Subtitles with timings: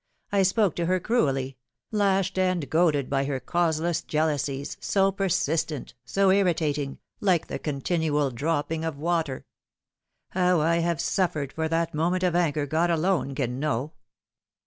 [0.31, 1.57] I spoke to her cruelly
[1.91, 8.83] lashed and goaded by her causeless jealousies so persistent, BO irritating like the continual dropping
[8.83, 9.45] of water.
[10.29, 13.93] How I have suffered for that moment of anger God alone can know.